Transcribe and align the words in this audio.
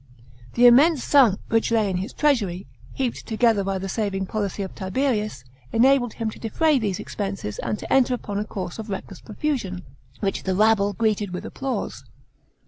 The 0.55 0.65
immense 0.65 1.03
sums 1.03 1.37
which 1.49 1.71
lay 1.71 1.87
in 1.87 2.01
the 2.01 2.09
treasury, 2.09 2.65
heaped 2.91 3.27
together 3.27 3.63
by 3.63 3.77
the 3.77 3.87
saving 3.87 4.25
policy 4.25 4.63
of 4.63 4.73
Tiberius, 4.73 5.43
enabled 5.71 6.13
him 6.13 6.31
to 6.31 6.39
defray 6.39 6.79
these 6.79 6.99
expenses 6.99 7.59
and 7.59 7.77
to 7.77 7.93
enter 7.93 8.15
upon 8.15 8.39
a 8.39 8.43
course 8.43 8.79
of 8.79 8.89
reckless 8.89 9.21
profusion, 9.21 9.83
which 10.19 10.41
the 10.41 10.55
rabble 10.55 10.93
greeted 10.93 11.33
with 11.35 11.45
applause. 11.45 12.03